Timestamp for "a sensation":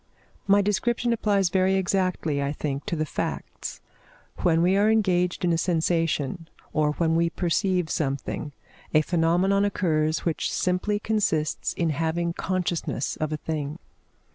5.53-6.49